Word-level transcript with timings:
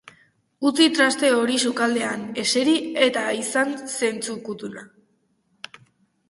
Utzi 0.69 0.85
traste 0.93 1.27
hori 1.41 1.57
sukaldean, 1.71 2.23
eseri, 2.45 2.73
eta 3.09 3.27
izan 3.41 3.77
zentzuduna. 3.99 4.87